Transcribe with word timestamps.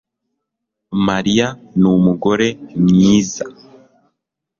Mariya 1.07 1.45
numugore 1.81 2.47
mwiza 2.81 3.45